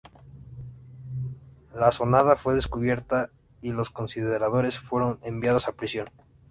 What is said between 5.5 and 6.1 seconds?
a prisión.